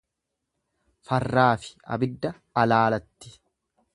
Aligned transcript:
Farraafi 1.09 1.61
abidda 1.97 2.33
alaalatti. 2.65 3.35